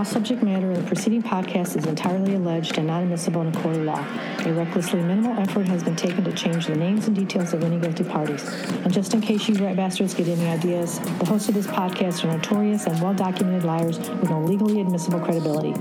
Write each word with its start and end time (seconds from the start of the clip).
All 0.00 0.06
subject 0.06 0.42
matter 0.42 0.70
of 0.70 0.78
the 0.78 0.82
preceding 0.84 1.22
podcast 1.22 1.76
is 1.76 1.84
entirely 1.84 2.34
alleged 2.34 2.78
and 2.78 2.86
not 2.86 3.02
admissible 3.02 3.42
in 3.42 3.48
a 3.48 3.60
court 3.60 3.76
of 3.76 3.82
law. 3.82 4.02
A 4.46 4.52
recklessly 4.54 5.02
minimal 5.02 5.38
effort 5.38 5.68
has 5.68 5.84
been 5.84 5.94
taken 5.94 6.24
to 6.24 6.32
change 6.32 6.68
the 6.68 6.74
names 6.74 7.06
and 7.06 7.14
details 7.14 7.52
of 7.52 7.62
any 7.62 7.78
guilty 7.78 8.04
parties. 8.04 8.42
And 8.82 8.90
just 8.90 9.12
in 9.12 9.20
case 9.20 9.46
you 9.46 9.56
rat 9.56 9.76
bastards 9.76 10.14
get 10.14 10.26
any 10.26 10.48
ideas, 10.48 11.00
the 11.18 11.26
hosts 11.26 11.50
of 11.50 11.54
this 11.54 11.66
podcast 11.66 12.24
are 12.24 12.34
notorious 12.34 12.86
and 12.86 12.98
well 13.02 13.12
documented 13.12 13.64
liars 13.64 13.98
with 13.98 14.30
no 14.30 14.42
legally 14.42 14.80
admissible 14.80 15.20
credibility. 15.20 15.74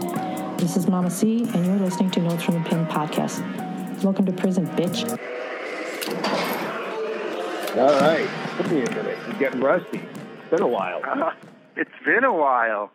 This 0.58 0.76
is 0.76 0.90
Mama 0.90 1.10
C, 1.10 1.44
and 1.54 1.66
you're 1.66 1.78
listening 1.78 2.12
to 2.12 2.20
Notes 2.20 2.44
from 2.44 2.56
the 2.56 2.70
Pen 2.70 2.86
podcast. 2.88 3.42
Welcome 4.04 4.26
to 4.26 4.34
prison, 4.34 4.68
bitch. 4.68 5.10
All 7.78 8.02
right. 8.02 8.30
Give 8.58 8.70
me 8.70 8.82
a 8.82 8.90
minute. 8.90 9.18
You're 9.28 9.40
getting 9.40 9.62
rusty. 9.62 10.00
It's 10.00 10.50
been 10.50 10.62
a 10.62 10.68
while. 10.68 11.00
Uh, 11.06 11.32
it's 11.78 11.90
been 12.04 12.26
a 12.26 12.34
while. 12.34 12.92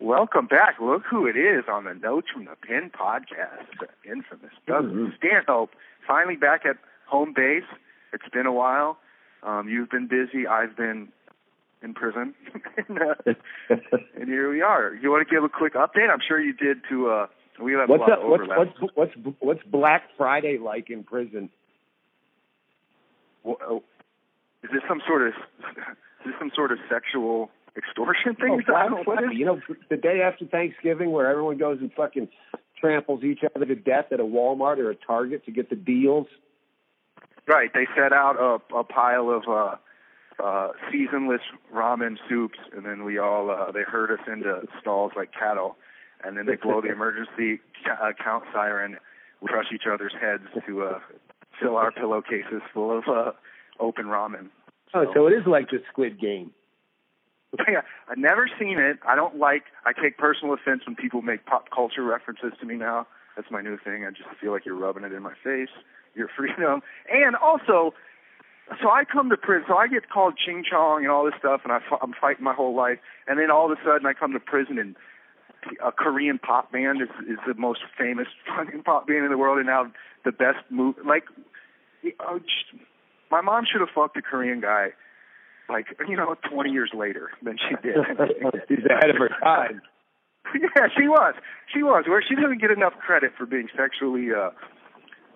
Welcome 0.00 0.46
back. 0.46 0.76
Look 0.80 1.02
who 1.10 1.26
it 1.26 1.36
is 1.36 1.64
on 1.70 1.84
the 1.84 1.94
Notes 1.94 2.28
from 2.32 2.44
the 2.44 2.54
Pen 2.66 2.90
podcast. 2.90 3.66
The 3.80 3.88
infamous 4.10 4.52
Doug 4.66 4.84
Mhm. 4.92 5.16
Stanhope. 5.16 5.74
Finally 6.06 6.36
back 6.36 6.64
at 6.64 6.78
home 7.06 7.32
base. 7.32 7.64
It's 8.12 8.28
been 8.28 8.46
a 8.46 8.52
while. 8.52 8.98
Um, 9.42 9.68
you've 9.68 9.90
been 9.90 10.06
busy. 10.06 10.46
I've 10.46 10.76
been 10.76 11.08
in 11.82 11.94
prison. 11.94 12.34
and, 12.88 13.02
uh, 13.02 13.14
and 14.14 14.28
here 14.28 14.48
we 14.50 14.62
are. 14.62 14.94
You 14.94 15.10
want 15.10 15.26
to 15.26 15.34
give 15.34 15.42
a 15.42 15.48
quick 15.48 15.74
update? 15.74 16.10
I'm 16.10 16.20
sure 16.20 16.38
you 16.40 16.52
did 16.52 16.82
to, 16.90 17.10
uh, 17.10 17.26
we 17.60 17.72
have 17.72 17.88
what's 17.88 18.02
a 18.02 18.06
lot 18.06 18.12
up? 18.12 18.24
What's 18.24 18.80
what's 18.80 18.94
what's 19.16 19.36
what's 19.40 19.62
Black 19.64 20.04
Friday 20.16 20.58
like 20.58 20.90
in 20.90 21.02
prison? 21.02 21.50
Wha- 23.42 23.56
oh, 23.62 23.82
Is 24.62 24.70
this 24.70 24.82
some 24.86 25.00
sort 25.08 25.22
of, 25.26 25.34
is 25.70 26.26
this 26.26 26.34
some 26.38 26.52
sort 26.54 26.70
of 26.70 26.78
sexual 26.88 27.50
extortion 27.78 28.34
thing? 28.34 28.62
Oh, 28.68 28.74
I 28.74 28.88
don't 28.88 29.06
what 29.06 29.34
You 29.34 29.46
know, 29.46 29.60
the 29.88 29.96
day 29.96 30.20
after 30.22 30.44
Thanksgiving, 30.46 31.10
where 31.10 31.30
everyone 31.30 31.58
goes 31.58 31.78
and 31.80 31.92
fucking 31.92 32.28
tramples 32.80 33.24
each 33.24 33.40
other 33.54 33.64
to 33.64 33.74
death 33.74 34.06
at 34.12 34.20
a 34.20 34.24
Walmart 34.24 34.78
or 34.78 34.90
a 34.90 34.94
Target 34.94 35.44
to 35.46 35.52
get 35.52 35.70
the 35.70 35.76
deals. 35.76 36.26
Right. 37.46 37.70
They 37.72 37.86
set 37.96 38.12
out 38.12 38.36
a, 38.38 38.76
a 38.76 38.84
pile 38.84 39.30
of 39.30 39.44
uh, 39.48 39.76
uh, 40.42 40.68
seasonless 40.92 41.40
ramen 41.74 42.16
soups, 42.28 42.58
and 42.76 42.84
then 42.84 43.04
we 43.04 43.18
all 43.18 43.50
uh, 43.50 43.72
they 43.72 43.82
herd 43.82 44.10
us 44.10 44.24
into 44.26 44.62
stalls 44.80 45.12
like 45.16 45.32
cattle, 45.32 45.76
and 46.24 46.36
then 46.36 46.46
they 46.46 46.56
blow 46.56 46.80
the 46.80 46.92
emergency 46.92 47.60
ca- 47.84 48.08
uh, 48.08 48.12
count 48.22 48.44
siren. 48.52 48.96
Crush 49.44 49.66
each 49.72 49.84
other's 49.90 50.14
heads 50.20 50.42
to 50.66 50.82
uh, 50.82 50.98
fill 51.62 51.76
our 51.76 51.92
pillowcases 51.92 52.60
full 52.74 52.98
of 52.98 53.04
uh, 53.08 53.30
open 53.78 54.06
ramen. 54.06 54.48
Oh, 54.94 55.06
so 55.14 55.28
it 55.28 55.32
is 55.32 55.46
like 55.46 55.70
the 55.70 55.78
Squid 55.90 56.20
Game. 56.20 56.50
I've 58.08 58.18
never 58.18 58.48
seen 58.58 58.78
it. 58.78 58.98
I 59.06 59.16
don't 59.16 59.38
like. 59.38 59.64
I 59.84 59.92
take 59.92 60.18
personal 60.18 60.54
offense 60.54 60.82
when 60.86 60.96
people 60.96 61.22
make 61.22 61.46
pop 61.46 61.70
culture 61.74 62.02
references 62.02 62.52
to 62.60 62.66
me 62.66 62.76
now. 62.76 63.06
That's 63.36 63.50
my 63.50 63.62
new 63.62 63.78
thing. 63.78 64.04
I 64.04 64.10
just 64.10 64.28
feel 64.40 64.52
like 64.52 64.66
you're 64.66 64.76
rubbing 64.76 65.04
it 65.04 65.12
in 65.12 65.22
my 65.22 65.34
face. 65.42 65.72
Your 66.14 66.28
freedom, 66.36 66.82
and 67.10 67.36
also, 67.36 67.94
so 68.82 68.90
I 68.90 69.04
come 69.04 69.30
to 69.30 69.36
prison. 69.36 69.66
So 69.68 69.76
I 69.76 69.86
get 69.86 70.10
called 70.10 70.34
ching 70.36 70.64
chong 70.68 71.02
and 71.02 71.10
all 71.10 71.24
this 71.24 71.34
stuff, 71.38 71.60
and 71.64 71.72
I'm 71.72 72.14
fighting 72.20 72.44
my 72.44 72.54
whole 72.54 72.74
life, 72.74 72.98
and 73.26 73.38
then 73.38 73.50
all 73.50 73.70
of 73.70 73.78
a 73.78 73.80
sudden 73.84 74.06
I 74.06 74.14
come 74.14 74.32
to 74.32 74.40
prison 74.40 74.78
and 74.78 74.96
a 75.84 75.90
Korean 75.90 76.38
pop 76.38 76.70
band 76.72 77.02
is 77.02 77.08
is 77.28 77.38
the 77.46 77.54
most 77.54 77.80
famous 77.96 78.26
fucking 78.46 78.82
pop 78.82 79.06
band 79.06 79.24
in 79.24 79.30
the 79.30 79.38
world, 79.38 79.58
and 79.58 79.66
now 79.66 79.90
the 80.24 80.32
best 80.32 80.58
move. 80.70 80.96
Like, 81.06 81.24
oh, 82.20 82.38
just, 82.38 82.82
my 83.30 83.40
mom 83.40 83.64
should 83.70 83.80
have 83.80 83.90
fucked 83.94 84.16
a 84.16 84.22
Korean 84.22 84.60
guy 84.60 84.88
like 85.68 85.86
you 86.08 86.16
know 86.16 86.34
20 86.50 86.70
years 86.70 86.90
later 86.94 87.30
than 87.42 87.56
she 87.58 87.74
did. 87.82 87.96
She's 88.68 88.84
ahead 88.84 89.10
of 89.10 89.16
her 89.16 89.30
time. 89.42 89.82
yeah, 90.54 90.88
she 90.96 91.08
was. 91.08 91.34
She 91.72 91.82
was. 91.82 92.04
Where 92.06 92.22
she 92.26 92.34
doesn't 92.34 92.60
get 92.60 92.70
enough 92.70 92.94
credit 92.94 93.32
for 93.36 93.46
being 93.46 93.68
sexually, 93.76 94.28
uh, 94.32 94.50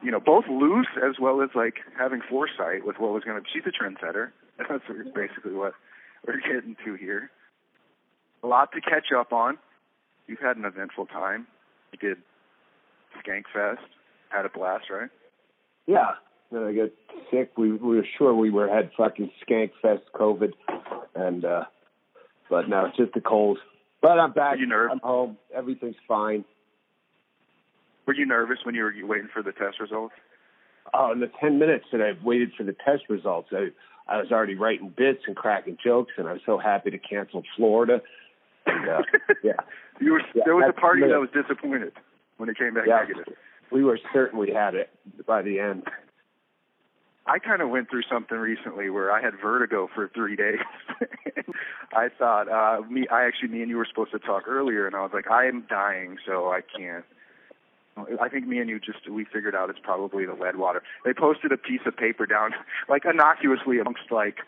you 0.03 0.11
know, 0.11 0.21
both 0.21 0.45
loose 0.49 0.89
as 0.97 1.17
well 1.21 1.43
as 1.43 1.51
like 1.55 1.77
having 1.99 2.21
foresight 2.29 2.87
with 2.87 2.99
what 2.99 3.13
was 3.13 3.23
going 3.25 3.43
to. 3.43 3.49
She's 3.53 3.63
a 3.67 3.71
trendsetter. 3.71 4.31
That's 4.59 4.85
basically 5.15 5.53
what 5.53 5.75
we're 6.27 6.41
getting 6.41 6.77
to 6.85 6.95
here. 6.95 7.31
A 8.43 8.47
lot 8.47 8.73
to 8.73 8.81
catch 8.81 9.13
up 9.17 9.33
on. 9.33 9.59
You've 10.27 10.41
had 10.41 10.57
an 10.57 10.65
eventful 10.65 11.07
time. 11.07 11.47
You 11.93 11.99
did 11.99 12.19
Skankfest. 13.21 13.79
Had 14.31 14.47
a 14.47 14.49
blast, 14.49 14.85
right? 14.91 15.11
Yeah. 15.87 16.13
Then 16.53 16.63
I 16.65 16.73
got 16.73 16.91
sick. 17.31 17.53
We, 17.57 17.73
we 17.73 17.97
were 17.97 18.07
sure 18.19 18.35
we 18.35 18.51
were 18.51 18.69
had 18.69 18.91
fucking 18.97 19.31
skank 19.49 19.71
fest 19.81 20.03
COVID, 20.15 20.53
and 21.15 21.45
uh 21.45 21.65
but 22.51 22.69
now 22.69 22.87
it's 22.87 22.97
just 22.99 23.17
a 23.17 23.21
cold. 23.21 23.59
But 24.03 24.19
I'm 24.19 24.33
back. 24.33 24.59
You 24.59 24.67
nerve- 24.67 24.91
I'm 24.93 24.99
home. 24.99 25.39
Everything's 25.55 25.97
fine. 26.07 26.45
Were 28.07 28.15
you 28.15 28.27
nervous 28.27 28.59
when 28.65 28.75
you 28.75 28.83
were 28.83 28.93
waiting 29.05 29.29
for 29.33 29.43
the 29.43 29.53
test 29.53 29.81
results? 29.81 30.15
Oh, 30.93 31.13
in 31.13 31.21
the 31.21 31.31
ten 31.41 31.59
minutes 31.59 31.87
that 31.93 32.01
I 32.03 32.13
waited 32.25 32.51
for 32.57 32.65
the 32.65 32.75
test 32.85 33.05
results, 33.09 33.49
I 33.53 33.69
I 34.09 34.19
was 34.19 34.31
already 34.33 34.57
writing 34.57 34.93
bits 34.95 35.21
and 35.27 35.35
cracking 35.37 35.79
jokes, 35.83 36.13
and 36.19 36.29
I 36.29 36.33
was 36.33 36.43
so 36.45 36.59
happy 36.59 36.91
to 36.91 36.99
cancel 36.99 37.43
Florida. 37.57 38.03
And, 38.67 38.89
uh, 38.89 39.03
yeah, 39.43 39.53
You 40.01 40.13
were. 40.13 40.21
Yeah, 40.35 40.43
there 40.45 40.57
was 40.57 40.67
a 40.69 40.79
party 40.79 41.03
that 41.03 41.19
was 41.21 41.31
disappointed 41.33 41.93
when 42.37 42.49
it 42.51 42.59
came 42.59 42.75
back 42.75 42.85
Yeah. 42.87 42.99
negative. 43.09 43.35
we 43.71 43.85
were 43.85 43.99
certain 44.13 44.39
we 44.39 44.51
had 44.53 44.75
it 44.75 44.91
by 45.27 45.41
the 45.43 45.61
end. 45.61 45.85
I 47.27 47.39
kind 47.39 47.63
of 47.63 47.71
went 47.71 47.89
through 47.89 48.03
something 48.11 48.37
recently 48.37 48.91
where 48.91 49.13
I 49.13 49.21
had 49.23 49.35
vertigo 49.41 49.89
for 49.95 50.11
three 50.13 50.35
days. 50.35 50.59
I 51.93 52.09
thought 52.09 52.49
uh 52.49 52.83
me 52.89 53.07
I 53.09 53.25
actually 53.25 53.49
me 53.49 53.61
and 53.63 53.71
you 53.71 53.77
were 53.77 53.87
supposed 53.87 54.11
to 54.13 54.19
talk 54.19 54.49
earlier 54.49 54.87
and 54.87 54.97
I 54.97 55.03
was 55.03 55.13
like, 55.13 55.31
I 55.31 55.47
am 55.47 55.65
dying 55.69 56.19
so 56.27 56.51
I 56.51 56.61
can't 56.63 57.05
I 58.21 58.29
think 58.29 58.47
me 58.47 58.59
and 58.59 58.69
you 58.69 58.81
just 58.81 59.09
we 59.09 59.25
figured 59.25 59.55
out 59.55 59.71
it's 59.71 59.79
probably 59.83 60.25
the 60.25 60.35
lead 60.35 60.57
water. 60.57 60.83
They 61.05 61.13
posted 61.13 61.53
a 61.53 61.59
piece 61.59 61.83
of 61.87 61.97
paper 61.97 62.27
down 62.27 62.53
like 62.89 63.05
innocuously 63.05 63.79
amongst 63.79 64.11
like 64.11 64.39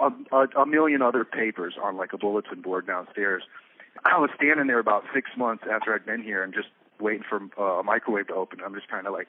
a, 0.00 0.10
a, 0.32 0.62
a 0.62 0.66
million 0.66 1.02
other 1.02 1.24
papers 1.24 1.74
on 1.82 1.96
like 1.96 2.12
a 2.12 2.18
bulletin 2.18 2.60
board 2.60 2.86
downstairs. 2.86 3.42
I 4.04 4.18
was 4.18 4.30
standing 4.34 4.66
there 4.66 4.78
about 4.78 5.04
six 5.14 5.30
months 5.36 5.64
after 5.70 5.94
I'd 5.94 6.04
been 6.04 6.22
here 6.22 6.42
and 6.42 6.52
just 6.52 6.68
waiting 7.00 7.24
for 7.28 7.40
uh, 7.58 7.80
a 7.80 7.82
microwave 7.82 8.28
to 8.28 8.34
open. 8.34 8.60
I'm 8.64 8.74
just 8.74 8.88
kind 8.88 9.06
of 9.06 9.12
like 9.12 9.28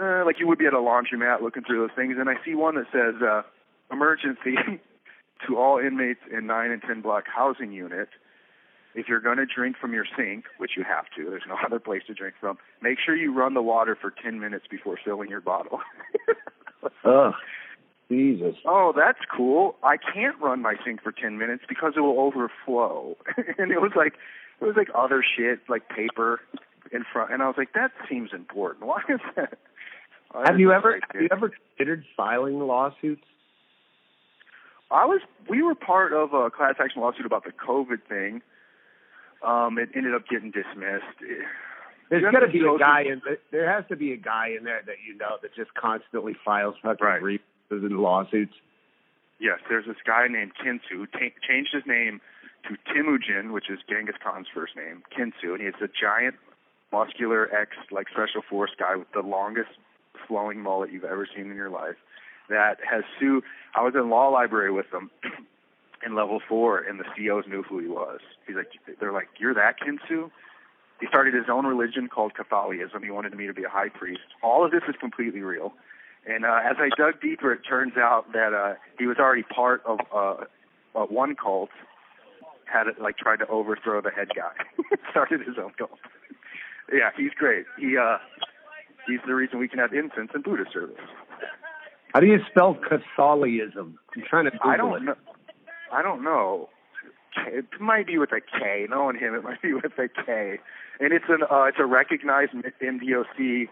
uh, 0.00 0.24
like 0.24 0.38
you 0.38 0.46
would 0.46 0.58
be 0.58 0.66
at 0.66 0.74
a 0.74 0.76
laundromat 0.76 1.42
looking 1.42 1.64
through 1.64 1.80
those 1.80 1.96
things, 1.96 2.16
and 2.18 2.28
I 2.28 2.34
see 2.44 2.54
one 2.54 2.76
that 2.76 2.86
says 2.92 3.20
uh, 3.22 3.42
emergency 3.90 4.54
to 5.46 5.56
all 5.56 5.78
inmates 5.78 6.20
in 6.32 6.46
9 6.46 6.70
and 6.70 6.82
10 6.82 7.00
block 7.02 7.24
housing 7.26 7.72
unit. 7.72 8.08
If 8.94 9.06
you're 9.08 9.20
going 9.20 9.36
to 9.36 9.46
drink 9.46 9.76
from 9.80 9.92
your 9.92 10.06
sink, 10.16 10.44
which 10.56 10.72
you 10.76 10.82
have 10.82 11.04
to, 11.16 11.30
there's 11.30 11.44
no 11.46 11.56
other 11.64 11.78
place 11.78 12.02
to 12.06 12.14
drink 12.14 12.34
from, 12.40 12.58
make 12.82 12.98
sure 13.04 13.14
you 13.14 13.32
run 13.32 13.54
the 13.54 13.62
water 13.62 13.96
for 14.00 14.12
10 14.22 14.40
minutes 14.40 14.66
before 14.70 14.98
filling 15.04 15.30
your 15.30 15.40
bottle. 15.40 15.80
Oh, 17.04 17.32
Jesus. 18.08 18.54
oh, 18.64 18.92
that's 18.96 19.18
cool. 19.36 19.74
I 19.82 19.96
can't 19.96 20.38
run 20.40 20.62
my 20.62 20.74
sink 20.84 21.02
for 21.02 21.12
10 21.12 21.38
minutes 21.38 21.64
because 21.68 21.94
it 21.96 22.00
will 22.00 22.20
overflow. 22.20 23.16
and 23.58 23.72
it 23.72 23.80
was 23.80 23.92
like, 23.96 24.14
it 24.60 24.64
was 24.64 24.76
like 24.76 24.88
other 24.94 25.22
shit, 25.22 25.60
like 25.68 25.88
paper 25.88 26.40
in 26.92 27.04
front. 27.12 27.32
And 27.32 27.42
I 27.42 27.46
was 27.46 27.56
like, 27.58 27.72
that 27.74 27.90
seems 28.08 28.30
important. 28.32 28.86
Why 28.86 29.02
is 29.08 29.20
that? 29.36 29.58
Why 30.32 30.44
Have 30.46 30.60
you 30.60 30.72
ever 30.72 30.98
have 31.12 31.22
you 31.22 31.28
ever 31.30 31.50
considered 31.76 32.04
filing 32.16 32.58
lawsuits? 32.60 33.22
I 34.90 35.04
was. 35.06 35.20
We 35.48 35.62
were 35.62 35.74
part 35.74 36.12
of 36.12 36.32
a 36.32 36.50
class 36.50 36.74
action 36.80 37.00
lawsuit 37.02 37.26
about 37.26 37.44
the 37.44 37.52
COVID 37.52 38.02
thing. 38.08 38.42
Um, 39.42 39.78
it 39.78 39.90
ended 39.94 40.14
up 40.14 40.26
getting 40.28 40.50
dismissed. 40.50 41.04
There's 42.10 42.22
got 42.22 42.40
to 42.40 42.48
be 42.48 42.60
a 42.60 42.78
guy 42.78 43.02
in 43.02 43.20
there 43.52 43.70
has 43.70 43.84
to 43.88 43.96
be 43.96 44.12
a 44.12 44.16
guy 44.16 44.48
in 44.56 44.64
there 44.64 44.82
that 44.86 44.96
you 45.06 45.16
know 45.16 45.36
that 45.42 45.54
just 45.54 45.72
constantly 45.74 46.34
files 46.44 46.74
fucking 46.82 47.04
Right. 47.06 47.20
grievances 47.20 47.44
and 47.70 47.98
lawsuits. 47.98 48.54
Yes, 49.38 49.60
there's 49.68 49.86
this 49.86 49.96
guy 50.04 50.26
named 50.26 50.52
Kensu. 50.56 51.06
T- 51.12 51.34
changed 51.46 51.70
his 51.72 51.84
name 51.86 52.20
to 52.66 52.76
Temujin, 52.92 53.52
which 53.52 53.70
is 53.70 53.78
Genghis 53.88 54.16
Khan's 54.22 54.48
first 54.52 54.74
name, 54.74 55.02
Kensu, 55.16 55.52
and 55.54 55.60
he's 55.62 55.80
a 55.80 55.86
giant, 55.88 56.34
muscular 56.90 57.48
ex 57.54 57.76
like 57.92 58.08
special 58.08 58.42
force 58.48 58.72
guy 58.78 58.96
with 58.96 59.10
the 59.12 59.20
longest 59.20 59.70
flowing 60.28 60.60
mullet 60.60 60.92
you've 60.92 61.04
ever 61.04 61.26
seen 61.34 61.50
in 61.50 61.56
your 61.56 61.70
life. 61.70 61.96
That 62.48 62.78
has 62.88 63.02
sued. 63.18 63.44
I 63.74 63.82
was 63.82 63.94
in 63.94 64.10
law 64.10 64.28
library 64.28 64.70
with 64.70 64.90
them 64.90 65.10
in 66.06 66.14
level 66.14 66.40
four, 66.46 66.78
and 66.78 67.00
the 67.00 67.04
COs 67.04 67.44
knew 67.48 67.62
who 67.62 67.78
he 67.78 67.88
was. 67.88 68.20
He's 68.46 68.56
like, 68.56 68.68
they're 69.00 69.12
like, 69.12 69.28
you're 69.38 69.54
that 69.54 69.76
Kensu. 69.80 70.30
He 71.00 71.06
started 71.06 71.34
his 71.34 71.44
own 71.50 71.64
religion 71.64 72.08
called 72.08 72.34
Catholicism. 72.34 73.02
He 73.02 73.10
wanted 73.10 73.34
me 73.34 73.46
to 73.46 73.54
be 73.54 73.64
a 73.64 73.68
high 73.68 73.88
priest. 73.88 74.22
All 74.42 74.64
of 74.64 74.70
this 74.70 74.82
is 74.88 74.96
completely 74.98 75.40
real. 75.40 75.72
And 76.26 76.44
uh, 76.44 76.58
as 76.64 76.76
I 76.78 76.90
dug 76.96 77.20
deeper, 77.20 77.52
it 77.52 77.60
turns 77.68 77.96
out 77.96 78.32
that 78.32 78.52
uh, 78.52 78.74
he 78.98 79.06
was 79.06 79.18
already 79.18 79.44
part 79.44 79.82
of 79.86 80.00
uh, 80.12 80.44
uh, 80.94 81.06
one 81.06 81.36
cult. 81.36 81.70
Had 82.64 82.86
it, 82.86 83.00
like 83.00 83.16
tried 83.16 83.38
to 83.38 83.46
overthrow 83.46 84.02
the 84.02 84.10
head 84.10 84.28
guy. 84.34 84.52
Started 85.10 85.40
his 85.40 85.56
own 85.56 85.72
cult. 85.78 85.98
yeah, 86.92 87.10
he's 87.16 87.30
great. 87.30 87.64
He 87.78 87.96
uh, 87.96 88.18
he's 89.08 89.20
the 89.26 89.34
reason 89.34 89.58
we 89.58 89.68
can 89.68 89.78
have 89.78 89.92
incense 89.92 90.30
and 90.34 90.44
Buddha 90.44 90.64
service. 90.72 90.96
How 92.14 92.20
do 92.20 92.26
you 92.26 92.38
spell 92.50 92.74
Catholicism? 92.74 93.98
I'm 94.16 94.22
trying 94.28 94.44
to 94.44 94.50
Google 94.52 94.70
I 94.70 94.76
don't 94.76 94.96
it. 95.02 95.04
know. 95.04 95.14
I 95.92 96.02
don't 96.02 96.22
know. 96.22 96.68
it 97.46 97.66
might 97.80 98.06
be 98.06 98.18
with 98.18 98.30
a 98.32 98.40
K. 98.40 98.86
Knowing 98.88 99.18
him, 99.18 99.34
it 99.34 99.42
might 99.42 99.60
be 99.62 99.72
with 99.74 99.92
a 99.98 100.08
K. 100.08 100.58
And 101.00 101.12
it's 101.12 101.26
an 101.28 101.42
uh, 101.50 101.64
it's 101.64 101.78
a 101.80 101.86
recognized 101.86 102.52
MDOC 102.82 103.68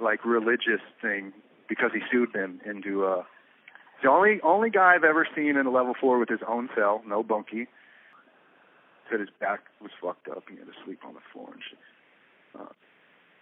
like 0.00 0.24
religious 0.24 0.80
thing 1.02 1.32
because 1.68 1.90
he 1.92 2.00
sued 2.10 2.32
them 2.32 2.60
into 2.64 3.04
uh 3.04 3.22
the 4.02 4.08
only 4.08 4.40
only 4.42 4.70
guy 4.70 4.94
I've 4.94 5.04
ever 5.04 5.26
seen 5.36 5.56
in 5.56 5.66
a 5.66 5.70
level 5.70 5.94
four 6.00 6.18
with 6.18 6.28
his 6.28 6.40
own 6.48 6.68
cell, 6.74 7.02
no 7.06 7.22
bunkie. 7.22 7.66
Said 9.10 9.20
his 9.20 9.28
back 9.40 9.60
was 9.82 9.90
fucked 10.00 10.28
up. 10.28 10.44
He 10.48 10.56
had 10.56 10.66
to 10.66 10.72
sleep 10.84 11.00
on 11.06 11.14
the 11.14 11.20
floor 11.32 11.48
and 11.52 11.60
shit. 11.68 11.78
Uh, 12.58 12.72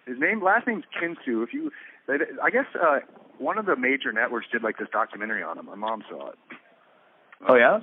his 0.09 0.19
name, 0.19 0.43
last 0.43 0.67
name's 0.67 0.85
Kensu. 1.01 1.45
If 1.45 1.53
you, 1.53 1.71
I 2.43 2.51
guess 2.51 2.67
uh, 2.75 3.01
one 3.39 3.59
of 3.59 3.67
the 3.67 3.77
major 3.77 4.13
networks 4.13 4.47
did 4.51 4.63
like 4.63 4.79
this 4.79 4.89
documentary 4.93 5.43
on 5.43 5.59
him. 5.59 5.67
My 5.67 5.75
mom 5.75 6.03
saw 6.09 6.31
it. 6.31 6.39
Oh 7.49 7.55
yeah. 7.55 7.81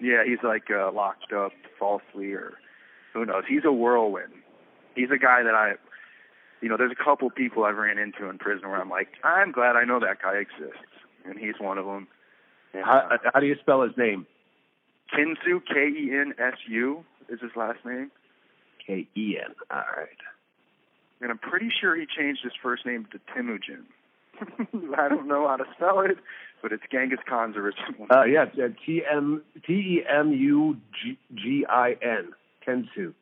Yeah, 0.00 0.24
he's 0.26 0.42
like 0.42 0.70
uh, 0.70 0.92
locked 0.92 1.32
up 1.32 1.52
falsely, 1.78 2.32
or 2.32 2.54
who 3.12 3.24
knows. 3.24 3.44
He's 3.48 3.64
a 3.64 3.72
whirlwind. 3.72 4.32
He's 4.94 5.10
a 5.10 5.18
guy 5.18 5.42
that 5.42 5.54
I, 5.54 5.74
you 6.60 6.68
know, 6.68 6.76
there's 6.76 6.92
a 6.92 7.04
couple 7.04 7.28
people 7.30 7.64
I've 7.64 7.76
ran 7.76 7.98
into 7.98 8.28
in 8.28 8.38
prison 8.38 8.68
where 8.68 8.80
I'm 8.80 8.90
like, 8.90 9.08
I'm 9.24 9.52
glad 9.52 9.76
I 9.76 9.84
know 9.84 10.00
that 10.00 10.22
guy 10.22 10.36
exists, 10.36 10.92
and 11.24 11.38
he's 11.38 11.54
one 11.60 11.78
of 11.78 11.86
them. 11.86 12.08
How, 12.74 13.18
how 13.32 13.40
do 13.40 13.46
you 13.46 13.56
spell 13.60 13.82
his 13.82 13.96
name? 13.96 14.26
Kensu, 15.14 15.60
K 15.66 15.88
E 15.88 16.10
N 16.12 16.34
S 16.38 16.58
U, 16.68 17.04
is 17.28 17.40
his 17.40 17.52
last 17.56 17.78
name. 17.84 18.10
K 18.86 19.08
E 19.16 19.38
N. 19.42 19.54
All 19.70 19.84
right. 19.96 20.08
And 21.20 21.30
I'm 21.30 21.38
pretty 21.38 21.70
sure 21.80 21.96
he 21.96 22.06
changed 22.06 22.42
his 22.42 22.52
first 22.62 22.84
name 22.84 23.06
to 23.12 23.20
Temujin. 23.34 23.84
I 24.98 25.08
don't 25.08 25.26
know 25.26 25.48
how 25.48 25.56
to 25.56 25.64
spell 25.74 26.00
it, 26.00 26.18
but 26.62 26.72
it's 26.72 26.82
Genghis 26.92 27.20
Khan's 27.26 27.56
original. 27.56 28.06
Uh, 28.10 28.24
yeah, 28.24 28.44
T 28.84 29.02
M 29.10 29.42
T 29.66 29.72
E 29.72 30.04
M 30.08 30.32
U 30.32 30.76
G 30.92 31.18
G 31.34 31.64
I 31.68 31.96
N. 32.02 32.32
Kensu. 32.66 33.14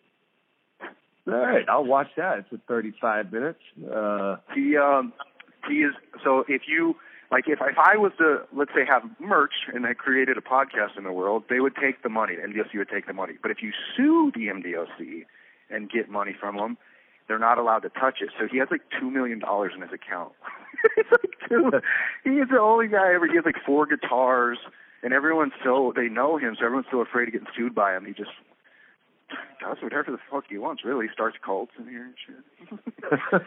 All 1.26 1.34
right, 1.34 1.64
I'll 1.68 1.84
watch 1.84 2.08
that. 2.16 2.38
It's 2.38 2.52
a 2.52 2.58
35 2.68 3.32
minutes. 3.32 3.60
Uh, 3.90 4.36
he 4.54 4.76
um 4.76 5.12
he 5.68 5.76
is 5.76 5.94
so 6.22 6.44
if 6.48 6.62
you 6.66 6.96
like 7.30 7.44
if 7.46 7.60
if 7.62 7.78
I 7.78 7.96
was 7.96 8.12
to 8.18 8.42
let's 8.54 8.72
say 8.74 8.84
have 8.86 9.02
merch 9.18 9.54
and 9.72 9.86
I 9.86 9.94
created 9.94 10.36
a 10.36 10.42
podcast 10.42 10.98
in 10.98 11.04
the 11.04 11.12
world, 11.12 11.44
they 11.48 11.60
would 11.60 11.76
take 11.76 12.02
the 12.02 12.10
money. 12.10 12.36
The 12.36 12.42
MDOC 12.42 12.76
would 12.76 12.90
take 12.90 13.06
the 13.06 13.14
money. 13.14 13.34
But 13.40 13.50
if 13.50 13.62
you 13.62 13.72
sue 13.96 14.32
the 14.34 14.48
MDOC 14.48 15.24
and 15.70 15.90
get 15.90 16.10
money 16.10 16.34
from 16.38 16.56
them, 16.56 16.76
they're 17.28 17.38
not 17.38 17.58
allowed 17.58 17.80
to 17.80 17.88
touch 17.88 18.18
it. 18.20 18.30
So 18.38 18.46
he 18.50 18.58
has 18.58 18.68
like 18.70 18.82
two 18.98 19.10
million 19.10 19.38
dollars 19.38 19.72
in 19.74 19.82
his 19.82 19.92
account. 19.92 20.32
it's 20.96 21.10
like 21.10 21.48
two. 21.48 21.70
He 22.24 22.30
is 22.30 22.48
the 22.50 22.60
only 22.60 22.88
guy 22.88 23.14
ever. 23.14 23.26
He 23.26 23.36
has 23.36 23.44
like 23.44 23.62
four 23.64 23.86
guitars, 23.86 24.58
and 25.02 25.12
everyone's 25.12 25.52
so 25.62 25.92
they 25.94 26.08
know 26.08 26.36
him, 26.36 26.56
so 26.58 26.64
everyone's 26.64 26.88
so 26.90 27.00
afraid 27.00 27.28
of 27.28 27.32
getting 27.32 27.48
sued 27.56 27.74
by 27.74 27.96
him. 27.96 28.04
He 28.06 28.12
just 28.12 28.30
does 29.60 29.78
whatever 29.82 30.10
the 30.10 30.18
fuck 30.30 30.44
he 30.48 30.58
wants. 30.58 30.84
Really, 30.84 31.06
he 31.06 31.12
starts 31.12 31.36
cults 31.44 31.72
in 31.78 31.88
here 31.88 32.04
and 32.04 32.14
shit. 32.20 33.42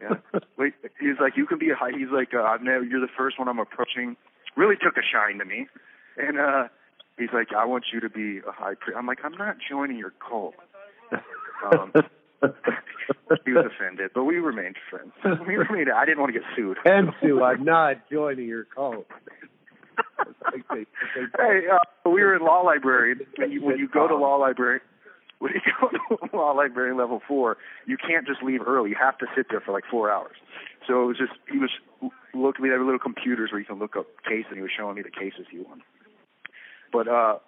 yeah. 0.02 0.40
Wait, 0.56 0.74
he's 0.98 1.18
like, 1.20 1.36
you 1.36 1.46
can 1.46 1.58
be 1.58 1.70
a 1.70 1.74
high. 1.74 1.90
He's 1.96 2.10
like, 2.12 2.34
uh, 2.34 2.42
I've 2.42 2.62
never. 2.62 2.84
You're 2.84 3.00
the 3.00 3.12
first 3.16 3.38
one 3.38 3.48
I'm 3.48 3.58
approaching. 3.58 4.16
Really 4.56 4.76
took 4.76 4.96
a 4.96 5.02
shine 5.02 5.38
to 5.38 5.44
me, 5.44 5.66
and 6.16 6.38
uh 6.38 6.68
he's 7.18 7.30
like, 7.32 7.48
I 7.56 7.64
want 7.64 7.84
you 7.92 8.00
to 8.00 8.08
be 8.08 8.38
a 8.38 8.52
high 8.52 8.74
priest. 8.74 8.96
I'm 8.96 9.06
like, 9.06 9.18
I'm 9.24 9.36
not 9.36 9.56
joining 9.68 9.98
your 9.98 10.12
cult. 10.26 10.54
Um, 11.12 11.92
he 13.44 13.52
was 13.52 13.66
offended, 13.66 14.10
but 14.14 14.24
we 14.24 14.36
remained 14.36 14.76
friends. 14.88 15.12
We 15.46 15.56
remained. 15.56 15.90
I 15.94 16.04
didn't 16.04 16.20
want 16.20 16.32
to 16.32 16.40
get 16.40 16.48
sued. 16.56 16.78
and 16.84 17.10
Sue, 17.20 17.42
I'm 17.42 17.64
not 17.64 18.08
joining 18.10 18.48
your 18.48 18.64
cult. 18.64 19.06
hey, 20.72 20.86
uh, 21.72 22.10
we 22.10 22.22
were 22.22 22.34
in 22.36 22.42
law 22.42 22.62
library. 22.62 23.14
When 23.36 23.52
you, 23.52 23.64
when 23.64 23.78
you 23.78 23.88
go 23.88 24.08
to 24.08 24.16
law 24.16 24.36
library, 24.36 24.80
when 25.38 25.52
you 25.54 25.60
go 25.80 25.88
to 25.88 26.36
law 26.36 26.52
library 26.52 26.94
level 26.94 27.20
four, 27.26 27.56
you 27.86 27.96
can't 27.96 28.26
just 28.26 28.42
leave 28.42 28.60
early. 28.66 28.90
You 28.90 28.96
have 29.00 29.18
to 29.18 29.26
sit 29.36 29.46
there 29.50 29.60
for 29.60 29.72
like 29.72 29.84
four 29.90 30.10
hours. 30.10 30.36
So 30.86 31.02
it 31.02 31.06
was 31.06 31.18
just 31.18 31.32
he 31.50 31.58
was 31.58 31.70
looking. 32.34 32.62
We 32.62 32.70
had 32.70 32.80
little 32.80 32.98
computers 32.98 33.50
where 33.52 33.60
you 33.60 33.66
can 33.66 33.78
look 33.78 33.96
up 33.96 34.06
cases, 34.24 34.46
and 34.48 34.56
he 34.56 34.62
was 34.62 34.72
showing 34.76 34.96
me 34.96 35.02
the 35.02 35.10
cases 35.10 35.46
he 35.50 35.58
won. 35.58 35.82
But 36.92 37.08
uh 37.08 37.38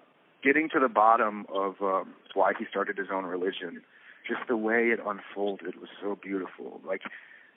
getting 0.43 0.69
to 0.71 0.81
the 0.81 0.89
bottom 0.89 1.47
of 1.53 1.77
um, 1.81 2.15
why 2.35 2.53
he 2.59 2.65
started 2.69 2.99
his 2.99 3.09
own 3.13 3.25
religion, 3.25 3.83
just 4.27 4.41
the 4.49 4.57
way 4.57 4.89
it 4.89 5.01
unfolded 5.05 5.77
was 5.81 5.91
so 6.01 6.19
beautiful. 6.21 6.81
Like, 6.87 7.03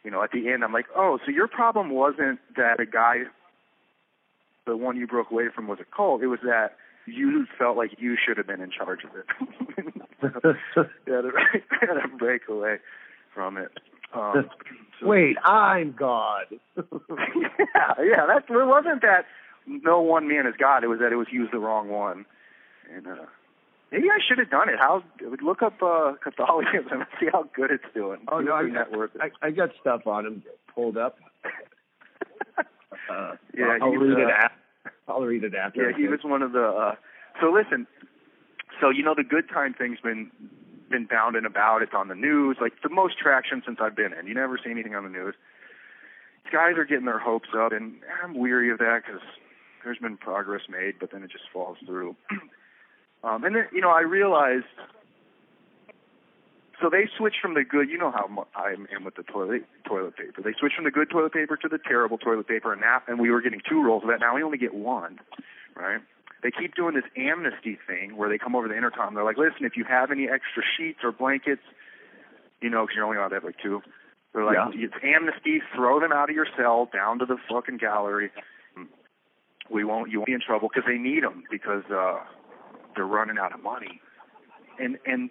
you 0.03 0.12
know, 0.12 0.23
at 0.23 0.31
the 0.31 0.50
end, 0.50 0.63
I'm 0.63 0.73
like, 0.73 0.88
oh, 0.95 1.19
so 1.25 1.31
your 1.31 1.47
problem 1.47 1.89
wasn't 1.89 2.39
that 2.56 2.79
a 2.79 2.85
guy, 2.85 3.23
the 4.65 4.77
one 4.77 4.97
you 4.97 5.07
broke 5.07 5.31
away 5.31 5.45
from, 5.53 5.67
was 5.67 5.79
a 5.79 5.95
cult. 5.95 6.21
It 6.21 6.27
was 6.27 6.39
that 6.44 6.77
you 7.06 7.45
felt 7.57 7.77
like 7.77 7.91
you 8.00 8.15
should 8.23 8.38
have 8.38 8.47
been 8.47 8.62
in 8.62 8.71
charge 8.71 9.01
of 9.03 9.12
it. 9.15 9.25
you 10.23 10.31
had 11.13 11.21
to, 11.21 11.33
you 11.53 11.62
had 11.81 12.01
to 12.01 12.07
break 12.17 12.44
away 12.50 12.77
from 13.33 13.57
it. 13.57 13.71
Um, 14.13 14.50
so, 15.00 15.07
Wait, 15.07 15.35
I'm 15.44 15.91
God. 15.91 16.45
yeah, 16.77 17.94
yeah. 18.00 18.25
That's 18.27 18.45
it. 18.50 18.65
Wasn't 18.65 19.01
that 19.01 19.25
no 19.67 20.00
one 20.01 20.27
man 20.27 20.47
is 20.47 20.53
God? 20.57 20.83
It 20.83 20.88
was 20.88 21.00
that 21.00 21.12
it 21.12 21.17
was 21.17 21.27
used 21.31 21.51
the 21.51 21.59
wrong 21.59 21.89
one. 21.89 22.25
And 22.95 23.07
uh, 23.07 23.25
maybe 23.92 24.08
I 24.10 24.20
should 24.28 24.38
have 24.40 24.50
done 24.50 24.70
it. 24.70 24.78
How 24.80 25.04
look 25.42 25.62
up 25.62 25.82
uh, 25.82 26.14
Catholicism 26.24 26.92
and 26.92 27.06
see 27.20 27.28
how 27.32 27.44
good 27.56 27.72
it's 27.72 27.84
doing. 27.94 28.20
Oh 28.32 28.40
no, 28.40 28.54
I. 28.54 28.64
I, 29.22 29.48
I 29.48 29.52
got 29.52 29.70
stuff 29.80 30.06
on 30.08 30.26
him 30.26 30.44
pulled 30.74 30.98
up. 30.98 31.18
Uh, 33.10 33.36
Yeah, 33.56 33.78
I'll 33.82 33.92
read 33.92 34.18
it. 34.18 34.26
uh, 34.28 34.32
After. 34.32 34.58
I'll 35.08 35.22
read 35.22 35.44
it 35.44 35.54
after. 35.54 35.92
Yeah, 35.92 35.96
he 35.96 36.08
was 36.08 36.22
one 36.24 36.42
of 36.42 36.54
the. 36.54 36.64
Uh, 36.66 36.96
so 37.40 37.52
listen, 37.52 37.86
so 38.82 38.90
you 38.90 39.04
know 39.04 39.14
the 39.16 39.24
good 39.24 39.48
time 39.48 39.76
thing's 39.76 40.00
been 40.00 40.32
been 40.90 41.06
bound 41.06 41.36
and 41.36 41.46
about. 41.46 41.84
It's 41.84 41.94
on 41.94 42.08
the 42.08 42.16
news, 42.16 42.58
like 42.60 42.74
the 42.82 42.90
most 42.90 43.20
traction 43.20 43.62
since 43.66 43.78
I've 43.80 43.96
been 43.96 44.12
in. 44.14 44.26
You 44.26 44.34
never 44.34 44.58
see 44.58 44.72
anything 44.72 44.96
on 44.96 45.04
the 45.04 45.10
news. 45.10 45.36
These 46.46 46.54
guys 46.54 46.78
are 46.78 46.86
getting 46.86 47.06
their 47.06 47.20
hopes 47.20 47.50
up, 47.56 47.72
and 47.72 47.98
I'm 48.24 48.36
weary 48.38 48.72
of 48.72 48.80
that 48.80 49.04
because 49.06 49.22
there's 49.84 50.00
been 50.00 50.18
progress 50.18 50.62
made, 50.70 50.96
but 51.00 51.12
then 51.12 51.22
it 51.22 51.30
just 51.32 51.46
falls 51.54 51.78
through. 51.86 52.16
um, 53.23 53.44
and 53.44 53.56
then 53.56 53.67
you 53.71 53.81
know 53.81 53.89
I 53.91 54.01
realized. 54.01 54.65
So 56.81 56.89
they 56.89 57.07
switched 57.17 57.38
from 57.41 57.53
the 57.53 57.63
good, 57.63 57.89
you 57.89 57.97
know 57.97 58.12
how 58.12 58.27
mu- 58.27 58.44
I 58.53 58.75
am 58.94 59.06
with 59.06 59.15
the 59.15 59.23
toilet 59.23 59.63
toilet 59.88 60.17
paper. 60.17 60.41
They 60.44 60.51
switched 60.59 60.75
from 60.75 60.83
the 60.83 60.91
good 60.91 61.09
toilet 61.09 61.31
paper 61.31 61.56
to 61.56 61.69
the 61.69 61.77
terrible 61.77 62.17
toilet 62.17 62.47
paper, 62.50 62.73
and 62.73 62.81
now 62.81 63.01
and 63.07 63.17
we 63.19 63.31
were 63.31 63.39
getting 63.41 63.62
two 63.67 63.81
rolls 63.81 64.03
of 64.03 64.09
that. 64.09 64.19
Now 64.19 64.35
we 64.35 64.44
only 64.44 64.57
get 64.57 64.73
one, 64.73 65.19
right? 65.75 66.01
They 66.44 66.51
keep 66.51 66.75
doing 66.75 66.94
this 66.94 67.06
amnesty 67.15 67.79
thing 67.88 68.17
where 68.17 68.27
they 68.29 68.38
come 68.38 68.56
over 68.56 68.67
the 68.67 68.75
intercom. 68.75 69.15
They're 69.15 69.23
like, 69.23 69.38
"Listen, 69.38 69.65
if 69.65 69.77
you 69.77 69.85
have 69.85 70.12
any 70.12 70.23
extra 70.29 70.62
sheets 70.77 71.00
or 71.01 71.13
blankets, 71.13 71.62
you 72.62 72.69
know, 72.69 72.84
because 72.84 72.95
you're 72.98 73.05
only 73.05 73.17
allowed 73.17 73.29
to 73.29 73.36
have 73.36 73.43
like 73.45 73.57
two. 73.63 73.81
They're 74.34 74.43
like, 74.43 74.57
Yeah. 74.57 74.69
it's 74.74 74.93
amnesty. 75.01 75.62
Throw 75.74 76.01
them 76.01 76.12
out 76.12 76.29
of 76.29 76.36
your 76.36 76.45
cell 76.57 76.89
down 76.91 77.19
to 77.19 77.25
the 77.25 77.38
fucking 77.50 77.77
gallery. 77.77 78.31
We 79.69 79.86
won't. 79.86 80.12
You 80.12 80.19
won't 80.19 80.27
be 80.27 80.34
in 80.34 80.41
trouble 80.41 80.67
because 80.67 80.84
they 80.86 80.98
need 80.98 81.24
them 81.24 81.45
because 81.50 81.84
uh, 81.89 82.19
they're 82.96 83.06
running 83.06 83.38
out 83.38 83.54
of 83.54 83.62
money. 83.64 84.02
And 84.80 84.98
and 85.06 85.30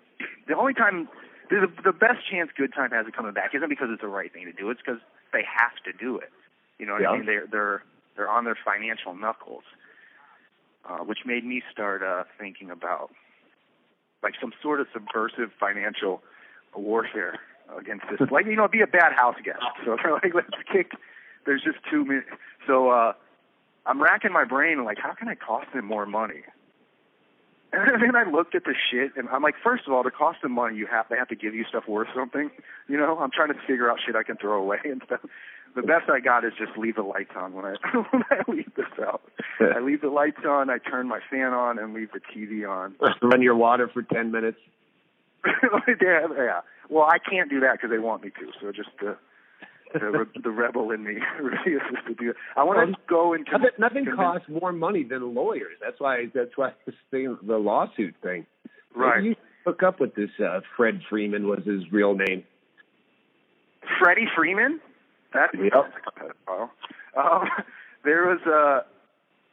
the 0.48 0.56
only 0.56 0.74
time 0.74 1.08
the 1.50 1.66
the 1.84 1.92
best 1.92 2.26
chance 2.30 2.50
Good 2.56 2.72
Time 2.74 2.90
has 2.92 3.06
of 3.06 3.12
coming 3.12 3.32
back 3.32 3.54
isn't 3.54 3.68
because 3.68 3.88
it's 3.90 4.00
the 4.02 4.08
right 4.08 4.32
thing 4.32 4.46
to 4.46 4.52
do. 4.52 4.70
It's 4.70 4.80
because 4.84 5.00
they 5.32 5.42
have 5.44 5.76
to 5.84 5.92
do 5.92 6.16
it. 6.18 6.30
You 6.78 6.86
know 6.86 6.94
what 6.94 7.02
Yeah. 7.02 7.10
I 7.10 7.16
mean? 7.16 7.26
They're 7.26 7.46
they're 7.50 7.82
they're 8.16 8.30
on 8.30 8.44
their 8.44 8.56
financial 8.64 9.14
knuckles, 9.14 9.64
uh, 10.88 10.98
which 10.98 11.20
made 11.26 11.44
me 11.44 11.62
start 11.70 12.02
uh, 12.02 12.24
thinking 12.38 12.70
about 12.70 13.10
like 14.22 14.34
some 14.40 14.52
sort 14.62 14.80
of 14.80 14.86
subversive 14.92 15.50
financial 15.60 16.22
warfare 16.74 17.38
against 17.78 18.04
this. 18.10 18.30
like 18.30 18.46
you 18.46 18.56
know, 18.56 18.66
be 18.68 18.80
a 18.80 18.86
bad 18.86 19.12
house 19.12 19.36
guest. 19.44 19.62
So 19.84 19.96
they're 20.02 20.12
like, 20.22 20.34
let's 20.34 20.48
kick. 20.72 20.92
There's 21.44 21.62
just 21.62 21.78
too 21.90 22.04
many. 22.06 22.20
So 22.66 22.88
uh, 22.90 23.12
I'm 23.84 24.02
racking 24.02 24.32
my 24.32 24.44
brain 24.44 24.82
like, 24.84 24.96
how 24.98 25.12
can 25.12 25.28
I 25.28 25.34
cost 25.34 25.66
them 25.74 25.84
more 25.84 26.06
money? 26.06 26.42
And 27.74 28.02
then 28.02 28.16
I 28.16 28.28
looked 28.30 28.54
at 28.54 28.64
the 28.64 28.74
shit, 28.90 29.12
and 29.16 29.28
I'm 29.28 29.42
like, 29.42 29.54
first 29.62 29.84
of 29.86 29.92
all, 29.92 30.04
to 30.04 30.10
cost 30.10 30.42
them 30.42 30.52
money, 30.52 30.76
you 30.76 30.86
have 30.86 31.06
they 31.10 31.16
have 31.16 31.28
to 31.28 31.36
give 31.36 31.54
you 31.54 31.64
stuff 31.68 31.84
worth 31.88 32.08
something. 32.14 32.50
You 32.88 32.96
know, 32.96 33.18
I'm 33.18 33.30
trying 33.30 33.48
to 33.48 33.58
figure 33.66 33.90
out 33.90 33.98
shit 34.04 34.16
I 34.16 34.22
can 34.22 34.36
throw 34.36 34.60
away 34.60 34.78
and 34.84 35.02
stuff. 35.06 35.20
The 35.74 35.82
best 35.82 36.08
I 36.08 36.20
got 36.20 36.44
is 36.44 36.52
just 36.56 36.78
leave 36.78 36.94
the 36.94 37.02
lights 37.02 37.32
on 37.36 37.52
when 37.52 37.64
I 37.64 37.74
when 38.10 38.22
I 38.30 38.50
leave 38.50 38.72
this 38.76 38.86
out. 39.02 39.22
I 39.60 39.80
leave 39.80 40.02
the 40.02 40.08
lights 40.08 40.44
on, 40.46 40.70
I 40.70 40.78
turn 40.78 41.08
my 41.08 41.20
fan 41.30 41.52
on, 41.52 41.78
and 41.78 41.94
leave 41.94 42.10
the 42.12 42.20
TV 42.20 42.68
on. 42.68 42.94
Run 43.22 43.42
your 43.42 43.56
water 43.56 43.88
for 43.92 44.02
ten 44.02 44.30
minutes. 44.30 44.58
yeah, 45.44 46.26
yeah. 46.36 46.60
Well, 46.88 47.04
I 47.04 47.18
can't 47.18 47.50
do 47.50 47.60
that 47.60 47.72
because 47.72 47.90
they 47.90 47.98
want 47.98 48.22
me 48.22 48.30
to. 48.30 48.52
So 48.60 48.72
just 48.72 48.90
the 49.00 49.16
the, 49.94 50.06
re- 50.10 50.42
the 50.42 50.50
rebel 50.50 50.90
in 50.90 51.04
me 51.04 51.14
refuses 51.42 51.96
to 52.06 52.14
do 52.14 52.30
it. 52.30 52.36
I 52.56 52.64
want 52.64 52.90
to 52.90 52.96
go 53.08 53.32
into 53.32 53.50
Nothing, 53.52 53.70
nothing 53.78 54.04
convince- 54.04 54.16
costs 54.16 54.48
more 54.48 54.72
money 54.72 55.04
than 55.04 55.34
lawyers. 55.34 55.76
That's 55.82 55.98
why. 56.00 56.26
That's 56.34 56.56
why 56.56 56.72
this 56.86 56.94
thing, 57.10 57.38
the 57.46 57.56
lawsuit 57.58 58.14
thing. 58.22 58.46
right. 58.94 59.22
You 59.22 59.36
hook 59.64 59.82
up 59.82 60.00
with 60.00 60.14
this 60.14 60.30
uh, 60.44 60.60
Fred 60.76 61.00
Freeman 61.08 61.48
was 61.48 61.60
his 61.64 61.82
real 61.90 62.14
name. 62.14 62.44
Freddie 64.00 64.28
Freeman. 64.36 64.80
That 65.32 65.50
Yep. 65.54 65.72
like. 65.72 66.68
Um, 67.16 67.48
there 68.04 68.26
was 68.26 68.40
a 68.46 68.84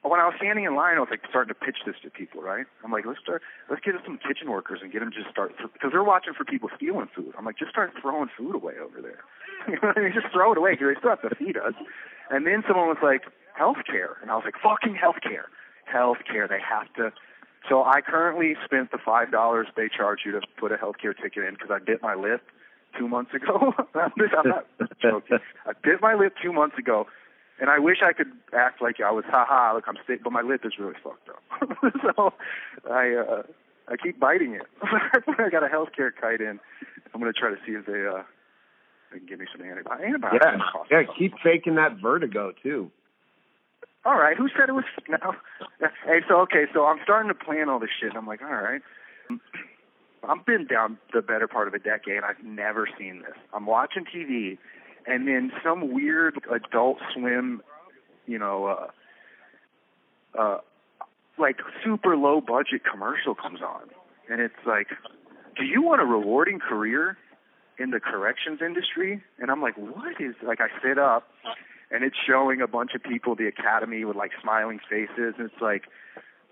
when 0.08 0.20
I 0.20 0.26
was 0.26 0.34
standing 0.38 0.66
in 0.66 0.76
line, 0.76 0.98
I 0.98 1.00
was 1.00 1.10
like 1.12 1.22
starting 1.30 1.54
to 1.54 1.60
pitch 1.60 1.78
this 1.86 1.94
to 2.04 2.10
people, 2.10 2.42
right? 2.42 2.66
I'm 2.84 2.92
like, 2.92 3.06
let's 3.06 3.20
start, 3.22 3.44
let's 3.70 3.84
get 3.86 3.94
some 4.04 4.18
kitchen 4.18 4.50
workers 4.50 4.80
and 4.82 4.92
get 4.92 5.00
them 5.00 5.12
to 5.12 5.24
start 5.30 5.54
because 5.62 5.92
they're 5.94 6.04
watching 6.04 6.34
for 6.34 6.44
people 6.44 6.70
stealing 6.76 7.08
food. 7.16 7.34
I'm 7.38 7.46
like, 7.46 7.60
just 7.60 7.70
start 7.70 7.92
throwing 8.02 8.28
food 8.36 8.56
away 8.56 8.74
over 8.82 9.00
there. 9.00 9.22
you? 9.68 10.14
Just 10.14 10.34
throw 10.34 10.52
it 10.52 10.58
away 10.58 10.72
because 10.72 10.88
they 10.94 11.00
still 11.00 11.10
have 11.12 11.22
to 11.22 11.36
feed 11.36 11.58
us. 11.58 11.74
And 12.30 12.46
then 12.48 12.64
someone 12.68 12.88
was 12.88 13.02
like, 13.04 13.24
healthcare, 13.60 14.16
and 14.22 14.32
I 14.32 14.36
was 14.36 14.44
like, 14.46 14.56
fucking 14.62 14.96
healthcare, 14.96 15.52
healthcare. 15.92 16.48
They 16.48 16.62
have 16.62 16.92
to. 16.96 17.12
So 17.70 17.84
I 17.84 18.02
currently 18.02 18.56
spent 18.66 18.92
the 18.92 18.98
five 18.98 19.32
dollars 19.32 19.68
they 19.76 19.90
charge 19.90 20.20
you 20.26 20.32
to 20.34 20.42
put 20.60 20.72
a 20.72 20.78
healthcare 20.78 21.16
ticket 21.16 21.44
in 21.44 21.54
because 21.54 21.70
I 21.70 21.80
bit 21.80 22.02
my 22.02 22.16
lip 22.16 22.42
two 22.98 23.08
months 23.08 23.34
ago. 23.34 23.74
I'm 23.96 24.12
not 24.46 24.66
joking. 25.02 25.40
I 25.66 25.74
bit 25.84 26.02
my 26.02 26.16
lip 26.16 26.34
two 26.42 26.54
months 26.54 26.78
ago 26.78 27.06
and 27.62 27.70
I 27.70 27.78
wish 27.78 27.98
I 28.04 28.12
could 28.12 28.32
act 28.58 28.82
like 28.82 29.00
I 29.00 29.12
was, 29.12 29.24
haha, 29.28 29.76
look, 29.76 29.86
I'm 29.88 29.98
sick, 30.08 30.24
but 30.24 30.34
my 30.34 30.42
lip 30.42 30.62
is 30.66 30.74
really 30.80 30.96
fucked 31.02 31.30
up. 31.30 31.44
so 32.02 32.34
I 32.92 33.14
uh, 33.14 33.44
I 33.88 33.98
keep 33.98 34.20
biting 34.20 34.56
it. 34.56 34.66
I 34.82 35.50
got 35.50 35.64
a 35.64 35.68
healthcare 35.68 36.10
kite 36.20 36.42
in. 36.42 36.60
I'm 37.14 37.22
gonna 37.22 37.34
try 37.34 37.52
to 37.52 37.58
see 37.66 37.74
if 37.74 37.86
they 37.86 38.06
uh 38.06 38.24
can 39.18 39.28
give 39.28 39.40
me 39.40 39.46
some 39.52 39.66
antibiotics. 39.66 40.06
antibiotics 40.06 40.46
yeah, 40.90 41.02
yeah. 41.02 41.08
Keep 41.18 41.34
faking 41.44 41.76
that 41.76 41.98
vertigo 42.02 42.54
too. 42.64 42.92
All 44.04 44.18
right, 44.18 44.36
who 44.36 44.48
said 44.58 44.70
it 44.70 44.74
was 44.74 44.86
no? 45.10 45.36
Hey, 46.06 46.22
so 46.28 46.42
okay, 46.42 46.66
so 46.74 46.86
I'm 46.86 47.00
starting 47.04 47.30
to 47.30 47.36
plan 47.36 47.70
all 47.70 47.80
this 47.80 47.90
shit. 48.00 48.14
I'm 48.16 48.28
like, 48.28 48.42
all 48.42 48.50
right. 48.50 48.82
I've 50.24 50.46
been 50.46 50.68
down 50.68 50.98
the 51.14 51.22
better 51.22 51.48
part 51.48 51.68
of 51.68 51.74
a 51.74 51.80
decade. 51.80 52.22
I've 52.24 52.44
never 52.44 52.88
seen 52.98 53.24
this. 53.24 53.36
I'm 53.54 53.66
watching 53.66 54.06
TV, 54.06 54.58
and 55.08 55.28
then 55.28 55.52
some 55.64 55.94
weird 55.94 56.40
Adult 56.52 56.98
Swim, 57.14 57.62
you 58.28 58.38
know, 58.38 58.66
uh, 58.66 60.40
uh, 60.40 60.58
like 61.40 61.58
super 61.84 62.16
low 62.16 62.40
budget 62.40 62.82
commercial 62.90 63.34
comes 63.34 63.62
on, 63.62 63.90
and 64.30 64.42
it's 64.42 64.54
like, 64.66 64.88
do 65.58 65.64
you 65.64 65.82
want 65.82 66.02
a 66.02 66.06
rewarding 66.06 66.60
career 66.60 67.18
in 67.82 67.92
the 67.92 68.00
corrections 68.00 68.60
industry? 68.62 69.24
And 69.40 69.50
I'm 69.52 69.62
like, 69.62 69.78
what 69.78 70.20
is 70.20 70.36
like? 70.46 70.60
I 70.62 70.68
sit 70.82 70.98
up, 70.98 71.28
and 71.90 72.04
it's 72.04 72.18
showing 72.28 72.62
a 72.62 72.68
bunch 72.68 72.92
of 72.96 73.04
people 73.04 73.36
the 73.36 73.48
academy 73.48 74.06
with 74.06 74.16
like 74.16 74.32
smiling 74.42 74.80
faces, 74.90 75.36
and 75.38 75.50
it's 75.52 75.62
like. 75.62 75.84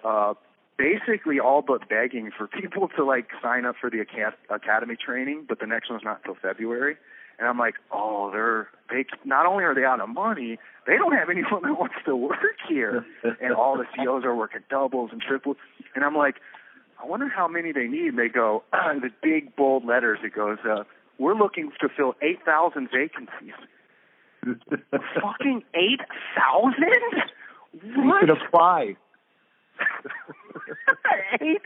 uh 0.04 0.34
basically 0.80 1.42
all 1.42 1.62
but 1.62 1.90
begging 1.90 2.32
for 2.36 2.48
people 2.48 2.88
to 2.88 3.04
like 3.04 3.28
sign 3.44 3.66
up 3.66 3.76
for 3.80 3.90
the 3.90 4.00
academy 4.00 4.96
training, 4.96 5.46
but 5.46 5.60
the 5.60 5.68
next 5.68 5.90
one's 5.90 6.04
not 6.06 6.22
until 6.24 6.36
February. 6.42 6.96
And 7.38 7.48
I'm 7.48 7.58
like, 7.58 7.76
oh, 7.92 8.30
they're 8.32 8.70
they 8.90 9.06
not 9.26 9.46
only 9.46 9.64
are 9.64 9.76
they 9.76 9.86
out 9.86 10.02
of 10.02 10.10
money, 10.10 10.58
they 10.88 10.96
don't 10.96 11.14
have 11.14 11.30
anyone 11.30 11.62
that 11.64 11.78
wants 11.80 11.96
to 12.06 12.16
work 12.16 12.58
here. 12.68 13.06
and 13.42 13.54
all 13.54 13.78
the 13.78 13.86
CEOs 13.96 14.24
are 14.24 14.36
working 14.36 14.62
doubles 14.70 15.12
and 15.12 15.22
triples. 15.22 15.58
And 15.96 16.04
I'm 16.04 16.16
like, 16.16 16.36
I 17.02 17.06
wonder 17.06 17.30
how 17.30 17.48
many 17.48 17.72
they 17.72 17.88
need. 17.88 18.10
And 18.10 18.20
they 18.20 18.28
go, 18.28 18.64
uh, 18.74 18.94
the 19.00 19.10
big 19.22 19.56
bold 19.56 19.86
letters. 19.86 20.20
It 20.24 20.34
goes, 20.34 20.58
uh, 20.70 20.84
we're 21.20 21.36
looking 21.36 21.72
to 21.82 21.90
fill 21.96 22.16
8,000 22.22 22.90
vacancies. 22.92 23.54
Fucking 25.22 25.64
8,000? 25.74 26.74
You 27.84 28.14
could 28.20 28.30
apply. 28.30 28.96
eight? 31.42 31.62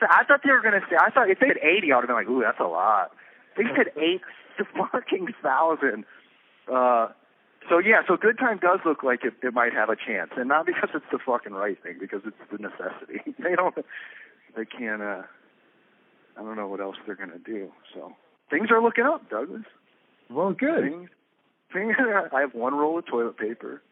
So 0.00 0.06
I 0.08 0.24
thought 0.24 0.40
they 0.44 0.52
were 0.52 0.62
going 0.62 0.80
to 0.80 0.86
say, 0.88 0.96
I 1.00 1.10
thought 1.10 1.28
if 1.28 1.40
they 1.40 1.48
had 1.48 1.58
80, 1.58 1.92
I 1.92 1.96
would 1.96 2.02
have 2.02 2.08
been 2.08 2.16
like, 2.16 2.28
ooh, 2.28 2.42
that's 2.42 2.60
a 2.60 2.64
lot. 2.68 3.10
They 3.56 3.64
said 3.74 3.90
eight 4.00 4.20
fucking 4.76 5.28
thousand. 5.42 6.04
Uh, 6.72 7.08
so 7.68 7.78
yeah, 7.78 8.02
so 8.06 8.16
Good 8.16 8.38
Time 8.38 8.58
does 8.58 8.80
look 8.84 9.02
like 9.02 9.24
it, 9.24 9.34
it 9.42 9.52
might 9.52 9.72
have 9.72 9.88
a 9.90 9.96
chance, 9.96 10.30
and 10.36 10.48
not 10.48 10.66
because 10.66 10.90
it's 10.94 11.04
the 11.10 11.18
fucking 11.18 11.52
right 11.52 11.80
thing, 11.82 11.96
because 12.00 12.22
it's 12.24 12.36
the 12.50 12.58
necessity. 12.58 13.34
they 13.42 13.54
don't, 13.54 13.74
they 14.56 14.64
can't. 14.64 15.02
uh 15.02 15.22
I 16.36 16.42
don't 16.42 16.56
know 16.56 16.68
what 16.68 16.80
else 16.80 16.96
they're 17.04 17.16
gonna 17.16 17.38
do. 17.44 17.72
So 17.92 18.14
things 18.50 18.70
are 18.70 18.82
looking 18.82 19.04
up, 19.04 19.28
Douglas. 19.30 19.62
Well, 20.30 20.52
good. 20.52 20.84
Things, 20.84 21.08
things, 21.72 21.96
I 22.32 22.40
have 22.40 22.54
one 22.54 22.74
roll 22.74 22.98
of 22.98 23.06
toilet 23.06 23.38
paper, 23.38 23.82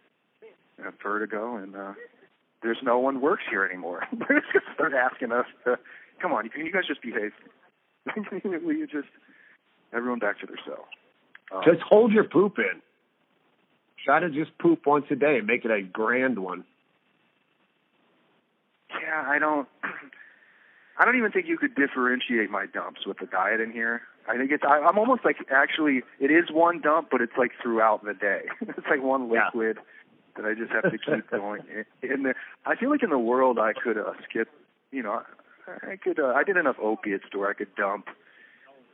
and 0.79 0.93
vertigo, 1.03 1.57
and 1.57 1.75
uh 1.75 1.93
there's 2.63 2.79
no 2.83 2.99
one 2.99 3.21
works 3.21 3.45
here 3.49 3.65
anymore. 3.65 4.03
They're 4.13 4.41
just 4.41 4.53
gonna 4.53 4.75
start 4.75 4.93
asking 4.95 5.31
us 5.31 5.47
to, 5.65 5.79
come 6.21 6.33
on, 6.33 6.49
can 6.49 6.67
you 6.67 6.73
guys 6.73 6.87
just 6.89 7.03
behave? 7.03 7.33
Will 8.45 8.73
you 8.73 8.87
just 8.87 9.09
everyone 9.93 10.19
back 10.19 10.41
to 10.41 10.47
their 10.47 10.59
cell. 10.67 10.87
Um, 11.53 11.63
just 11.65 11.83
hold 11.83 12.13
your 12.13 12.25
poop 12.25 12.59
in. 12.59 12.81
Try 14.05 14.21
to 14.21 14.31
just 14.31 14.57
poop 14.59 14.87
once 14.87 15.07
a 15.11 15.17
day 15.17 15.39
and 15.39 15.47
make 15.47 15.65
it 15.65 15.71
a 15.71 15.83
grand 15.83 16.39
one. 16.39 16.65
Yeah, 18.91 19.25
I 19.27 19.39
don't. 19.39 19.69
I 20.99 21.05
don't 21.05 21.17
even 21.17 21.31
think 21.31 21.47
you 21.47 21.59
could 21.59 21.75
differentiate 21.75 22.51
my 22.51 22.67
dumps 22.67 23.07
with 23.07 23.19
the 23.19 23.27
diet 23.27 23.61
in 23.61 23.71
here. 23.71 24.03
I 24.29 24.37
think 24.37 24.51
it's. 24.51 24.65
I, 24.67 24.79
I'm 24.79 24.99
almost 24.99 25.25
like 25.25 25.37
actually, 25.51 26.03
it 26.21 26.31
is 26.31 26.51
one 26.51 26.81
dump, 26.81 27.09
but 27.11 27.21
it's 27.21 27.37
like 27.37 27.53
throughout 27.63 28.05
the 28.05 28.15
day. 28.15 28.43
it's 28.61 28.87
like 28.89 29.03
one 29.03 29.31
liquid 29.31 29.77
yeah. 29.77 30.43
that 30.43 30.49
I 30.49 30.55
just 30.55 30.73
have 30.73 30.91
to 30.91 30.99
keep 30.99 31.31
going 31.31 31.63
in, 32.03 32.11
in 32.11 32.23
there. 32.23 32.37
I 32.65 32.77
feel 32.77 32.91
like 32.91 33.03
in 33.03 33.11
the 33.11 33.19
world 33.19 33.59
I 33.59 33.73
could 33.73 33.99
uh, 33.99 34.13
skip. 34.29 34.49
You 34.91 35.03
know, 35.03 35.23
I 35.83 35.97
could. 35.97 36.19
Uh, 36.19 36.33
I 36.35 36.45
did 36.45 36.57
enough 36.57 36.77
opiates 36.83 37.25
to 37.33 37.39
where 37.39 37.51
I 37.51 37.55
could 37.55 37.75
dump. 37.77 38.07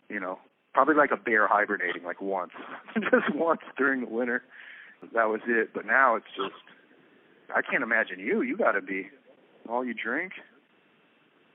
You 0.08 0.20
know, 0.20 0.38
probably 0.74 0.94
like 0.94 1.12
a 1.12 1.16
bear 1.16 1.46
hibernating 1.46 2.02
like 2.04 2.20
once, 2.20 2.52
just 2.94 3.34
once 3.34 3.60
during 3.76 4.00
the 4.00 4.08
winter. 4.08 4.42
That 5.14 5.28
was 5.28 5.40
it. 5.46 5.70
But 5.74 5.86
now 5.86 6.16
it's 6.16 6.26
just, 6.36 6.62
I 7.54 7.62
can't 7.62 7.82
imagine 7.82 8.18
you. 8.18 8.42
You 8.42 8.56
got 8.56 8.72
to 8.72 8.82
be 8.82 9.08
all 9.68 9.84
you 9.84 9.94
drink. 9.94 10.32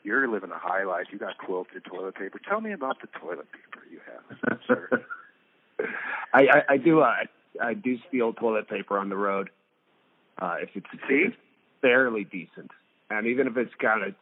You're 0.03 0.27
living 0.27 0.51
a 0.51 0.57
high 0.57 0.83
life. 0.83 1.07
You 1.11 1.19
got 1.19 1.37
quilted 1.37 1.83
toilet 1.85 2.15
paper. 2.15 2.39
Tell 2.47 2.61
me 2.61 2.71
about 2.71 3.01
the 3.01 3.07
toilet 3.19 3.47
paper 3.51 3.85
you 3.91 3.99
have, 4.05 4.59
sir. 4.67 5.05
I, 6.33 6.41
I, 6.41 6.63
I 6.69 6.77
do. 6.77 7.01
Uh, 7.01 7.13
I 7.61 7.73
do 7.73 7.97
steal 8.07 8.33
toilet 8.33 8.69
paper 8.69 8.97
on 8.97 9.09
the 9.09 9.15
road. 9.15 9.49
Uh, 10.39 10.55
if 10.61 10.69
it's, 10.75 10.85
See? 11.07 11.23
If 11.25 11.33
it's 11.33 11.37
fairly 11.81 12.23
decent, 12.23 12.71
and 13.09 13.27
even 13.27 13.47
if 13.47 13.57
it's 13.57 13.73
kind 13.81 14.03
of 14.03 14.13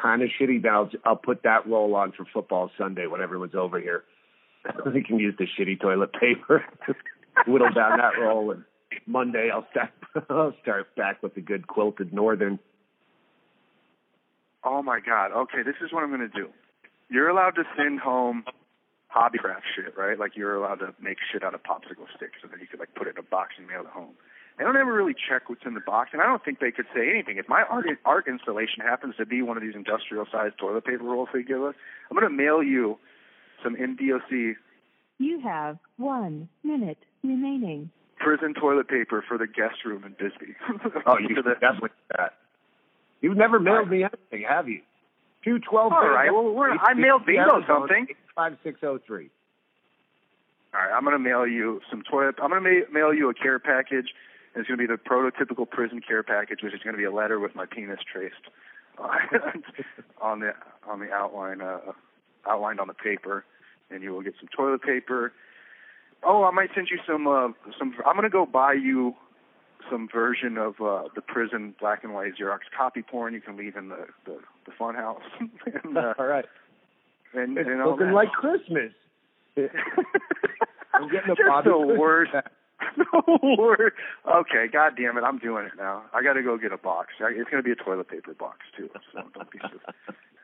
kind 0.00 0.22
of 0.22 0.30
shitty, 0.40 0.62
then 0.62 0.72
I'll, 0.72 0.90
I'll 1.04 1.16
put 1.16 1.42
that 1.42 1.66
roll 1.66 1.94
on 1.94 2.12
for 2.12 2.24
football 2.32 2.70
Sunday 2.76 3.06
when 3.06 3.20
everyone's 3.20 3.54
over 3.54 3.80
here. 3.80 4.04
we 4.92 5.02
can 5.02 5.18
use 5.18 5.34
the 5.38 5.46
shitty 5.46 5.80
toilet 5.80 6.12
paper, 6.12 6.64
whittle 7.46 7.72
down 7.72 7.98
that 7.98 8.18
roll, 8.20 8.50
and 8.50 8.64
Monday 9.06 9.50
I'll 9.52 9.66
start 9.70 9.90
I'll 10.30 10.54
start 10.62 10.94
back 10.96 11.22
with 11.22 11.36
a 11.36 11.40
good 11.40 11.66
quilted 11.66 12.12
northern. 12.12 12.58
Oh 14.64 14.82
my 14.82 15.00
God! 15.00 15.32
Okay, 15.32 15.62
this 15.64 15.76
is 15.84 15.92
what 15.92 16.02
I'm 16.02 16.10
going 16.10 16.28
to 16.28 16.28
do. 16.28 16.48
You're 17.10 17.28
allowed 17.28 17.54
to 17.56 17.64
send 17.76 18.00
home 18.00 18.44
hobby 19.08 19.38
craft 19.38 19.64
shit, 19.74 19.96
right? 19.96 20.18
Like 20.18 20.36
you're 20.36 20.54
allowed 20.54 20.80
to 20.80 20.94
make 21.00 21.18
shit 21.32 21.42
out 21.42 21.54
of 21.54 21.62
popsicle 21.62 22.06
sticks, 22.14 22.38
so 22.42 22.48
that 22.48 22.60
you 22.60 22.66
could 22.66 22.80
like 22.80 22.94
put 22.94 23.06
it 23.06 23.16
in 23.16 23.18
a 23.18 23.22
box 23.22 23.54
and 23.58 23.66
mail 23.66 23.80
it 23.80 23.86
home. 23.86 24.14
They 24.58 24.64
don't 24.64 24.76
ever 24.76 24.92
really 24.92 25.14
check 25.14 25.48
what's 25.48 25.64
in 25.64 25.74
the 25.74 25.80
box, 25.80 26.10
and 26.12 26.20
I 26.20 26.26
don't 26.26 26.44
think 26.44 26.58
they 26.58 26.72
could 26.72 26.86
say 26.94 27.08
anything. 27.08 27.36
If 27.38 27.48
my 27.48 27.62
art 27.62 27.86
art 28.04 28.26
installation 28.26 28.82
happens 28.82 29.14
to 29.16 29.26
be 29.26 29.40
one 29.40 29.56
of 29.56 29.62
these 29.62 29.74
industrial 29.74 30.26
sized 30.30 30.58
toilet 30.58 30.84
paper 30.84 31.04
rolls 31.04 31.28
they 31.32 31.42
give 31.42 31.62
us, 31.62 31.74
I'm 32.10 32.18
going 32.18 32.28
to 32.28 32.36
mail 32.36 32.62
you 32.62 32.98
some 33.62 33.76
MDOC. 33.76 34.54
You 35.18 35.40
have 35.40 35.78
one 35.96 36.48
minute 36.64 36.98
remaining. 37.22 37.90
Prison 38.18 38.52
toilet 38.52 38.88
paper 38.88 39.24
for 39.26 39.38
the 39.38 39.46
guest 39.46 39.84
room 39.84 40.02
in 40.04 40.12
Bisbee. 40.12 40.56
oh, 41.06 41.18
you 41.18 41.34
the, 41.42 41.54
definitely 41.60 41.90
that. 42.16 42.34
You've 43.20 43.36
never 43.36 43.58
mailed 43.58 43.90
me 43.90 44.04
anything, 44.04 44.46
have 44.48 44.68
you? 44.68 44.80
Two 45.44 45.58
twelve. 45.58 45.92
All 45.92 46.08
right. 46.08 46.32
Well, 46.32 46.52
we're, 46.52 46.70
I 46.70 46.94
mailed 46.94 47.26
Bingo 47.26 47.62
something. 47.66 48.08
Five 48.34 48.56
six 48.62 48.80
zero 48.80 48.94
oh 48.94 48.98
three. 49.06 49.30
All 50.74 50.80
right, 50.80 50.94
I'm 50.94 51.02
going 51.02 51.14
to 51.14 51.18
mail 51.18 51.46
you 51.46 51.80
some 51.90 52.02
toilet. 52.02 52.36
I'm 52.42 52.50
going 52.50 52.62
to 52.62 52.70
ma- 52.70 52.92
mail 52.92 53.14
you 53.14 53.30
a 53.30 53.34
care 53.34 53.58
package 53.58 54.08
it's 54.58 54.66
going 54.66 54.78
to 54.78 54.88
be 54.88 54.92
the 54.92 54.98
prototypical 54.98 55.68
prison 55.68 56.00
care 56.00 56.22
package, 56.22 56.60
which 56.62 56.74
is 56.74 56.80
going 56.82 56.94
to 56.94 56.98
be 56.98 57.04
a 57.04 57.12
letter 57.12 57.38
with 57.38 57.54
my 57.54 57.66
penis 57.66 58.00
traced 58.10 58.34
on 60.20 60.40
the 60.40 60.52
on 60.88 60.98
the 60.98 61.12
outline 61.12 61.60
uh, 61.60 61.78
outlined 62.48 62.80
on 62.80 62.88
the 62.88 62.94
paper, 62.94 63.44
and 63.90 64.02
you 64.02 64.12
will 64.12 64.22
get 64.22 64.34
some 64.40 64.48
toilet 64.54 64.82
paper. 64.82 65.32
Oh, 66.24 66.42
I 66.42 66.50
might 66.50 66.70
send 66.74 66.88
you 66.90 66.98
some 67.06 67.28
uh, 67.28 67.48
some. 67.78 67.94
I'm 68.04 68.14
going 68.14 68.24
to 68.24 68.30
go 68.30 68.46
buy 68.46 68.72
you 68.72 69.14
some 69.90 70.08
version 70.12 70.58
of 70.58 70.80
uh, 70.80 71.04
the 71.14 71.20
prison 71.20 71.74
black 71.80 72.04
and 72.04 72.14
white 72.14 72.32
Xerox 72.40 72.60
copy 72.76 73.02
porn 73.02 73.34
you 73.34 73.40
can 73.40 73.56
leave 73.56 73.76
in 73.76 73.88
the 73.88 74.06
the, 74.24 74.38
the 74.66 74.72
fun 74.78 74.94
house. 74.94 75.22
and, 75.40 75.96
uh, 75.96 76.14
all 76.18 76.26
right. 76.26 76.44
And, 77.34 77.58
it's 77.58 77.68
and 77.68 77.84
looking 77.84 78.12
like 78.12 78.30
Christmas. 78.32 78.92
I'm 79.56 81.08
getting 81.10 81.30
a 81.30 81.36
Just 81.36 81.64
the 81.64 81.96
worst. 81.98 82.32
Pack. 82.32 82.52
okay, 84.34 84.66
god 84.72 84.92
damn 84.96 85.18
it, 85.18 85.24
I'm 85.24 85.38
doing 85.38 85.66
it 85.66 85.72
now. 85.76 86.04
I 86.14 86.22
got 86.22 86.34
to 86.34 86.42
go 86.42 86.56
get 86.56 86.72
a 86.72 86.78
box. 86.78 87.08
It's 87.20 87.50
going 87.50 87.62
to 87.62 87.66
be 87.66 87.72
a 87.72 87.76
toilet 87.76 88.08
paper 88.08 88.34
box 88.34 88.58
too. 88.76 88.88
So 89.12 89.22
don't 89.34 89.50
be 89.50 89.58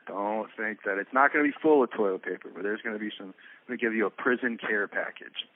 don't 0.07 0.49
think 0.55 0.79
that 0.85 0.97
it's 0.99 1.13
not 1.13 1.33
going 1.33 1.45
to 1.45 1.51
be 1.51 1.57
full 1.61 1.83
of 1.83 1.91
toilet 1.91 2.23
paper, 2.23 2.49
but 2.53 2.63
there's 2.63 2.81
going 2.81 2.95
to 2.95 2.99
be 2.99 3.09
some. 3.17 3.27
I'm 3.27 3.67
going 3.67 3.79
to 3.79 3.85
give 3.85 3.93
you 3.93 4.05
a 4.05 4.09
prison 4.09 4.57
care 4.57 4.87
package, 4.87 5.47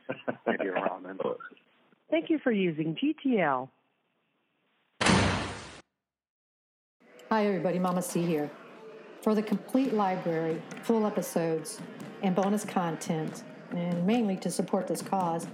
maybe 0.47 0.69
a 0.69 0.73
ramen. 0.73 1.19
Thank 2.09 2.29
you 2.29 2.39
for 2.39 2.51
using 2.51 2.95
GTL. 2.95 3.69
Hi, 7.29 7.45
everybody. 7.45 7.77
Mama 7.77 8.01
C 8.01 8.25
here. 8.25 8.49
For 9.21 9.35
the 9.35 9.43
complete 9.43 9.93
library, 9.93 10.61
full 10.81 11.05
episodes, 11.05 11.79
and 12.23 12.35
bonus 12.35 12.65
content, 12.65 13.43
and 13.71 14.05
mainly 14.07 14.35
to 14.37 14.49
support 14.49 14.87
this 14.87 15.03
cause, 15.03 15.45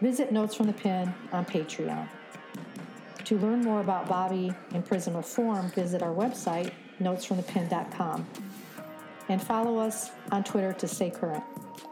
visit 0.00 0.32
Notes 0.32 0.56
from 0.56 0.66
the 0.66 0.72
Pen 0.72 1.14
on 1.30 1.44
Patreon. 1.44 2.08
To 3.24 3.38
learn 3.38 3.60
more 3.60 3.80
about 3.80 4.08
Bobby 4.08 4.52
and 4.74 4.84
prison 4.84 5.14
reform, 5.14 5.70
visit 5.70 6.02
our 6.02 6.12
website, 6.12 6.72
notesfromthepen.com, 7.00 8.26
and 9.28 9.40
follow 9.40 9.78
us 9.78 10.10
on 10.32 10.42
Twitter 10.42 10.72
to 10.72 10.88
stay 10.88 11.10
current. 11.10 11.44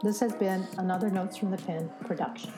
This 0.03 0.19
has 0.19 0.33
been 0.33 0.67
another 0.77 1.09
Notes 1.09 1.37
from 1.37 1.51
the 1.51 1.57
Pen 1.57 1.89
production. 2.05 2.51